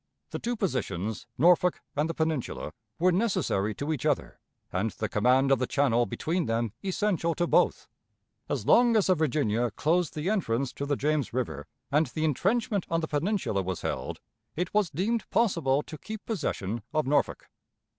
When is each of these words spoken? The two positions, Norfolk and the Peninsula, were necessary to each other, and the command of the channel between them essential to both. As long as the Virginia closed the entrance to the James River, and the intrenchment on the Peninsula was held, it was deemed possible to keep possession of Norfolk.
The 0.31 0.39
two 0.39 0.55
positions, 0.55 1.27
Norfolk 1.37 1.79
and 1.95 2.09
the 2.09 2.15
Peninsula, 2.15 2.73
were 2.97 3.11
necessary 3.11 3.75
to 3.75 3.93
each 3.93 4.03
other, 4.03 4.39
and 4.73 4.89
the 4.89 5.07
command 5.07 5.51
of 5.51 5.59
the 5.59 5.67
channel 5.67 6.07
between 6.07 6.47
them 6.47 6.73
essential 6.83 7.35
to 7.35 7.45
both. 7.45 7.87
As 8.49 8.65
long 8.65 8.95
as 8.95 9.05
the 9.05 9.13
Virginia 9.13 9.69
closed 9.69 10.15
the 10.15 10.27
entrance 10.27 10.73
to 10.73 10.87
the 10.87 10.95
James 10.95 11.33
River, 11.33 11.67
and 11.91 12.07
the 12.07 12.25
intrenchment 12.25 12.87
on 12.89 13.01
the 13.01 13.07
Peninsula 13.07 13.61
was 13.61 13.81
held, 13.81 14.19
it 14.55 14.73
was 14.73 14.89
deemed 14.89 15.29
possible 15.29 15.83
to 15.83 15.99
keep 15.99 16.25
possession 16.25 16.81
of 16.95 17.05
Norfolk. 17.05 17.47